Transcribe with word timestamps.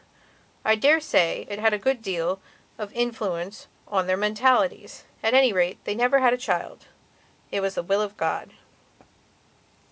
I 0.65 0.73
dare 0.73 0.99
say 0.99 1.45
it 1.47 1.59
had 1.59 1.73
a 1.73 1.77
good 1.77 2.01
deal 2.01 2.41
of 2.79 2.91
influence 2.93 3.67
on 3.87 4.07
their 4.07 4.17
mentalities. 4.17 5.03
At 5.21 5.35
any 5.35 5.53
rate, 5.53 5.77
they 5.83 5.93
never 5.93 6.21
had 6.21 6.33
a 6.33 6.37
child. 6.37 6.87
It 7.51 7.59
was 7.61 7.75
the 7.75 7.83
Will 7.83 8.01
of 8.01 8.17
God. 8.17 8.51